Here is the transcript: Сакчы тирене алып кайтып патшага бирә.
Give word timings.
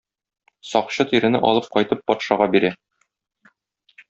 Сакчы 0.69 1.05
тирене 1.11 1.41
алып 1.51 1.69
кайтып 1.77 2.01
патшага 2.09 2.49
бирә. 2.57 2.73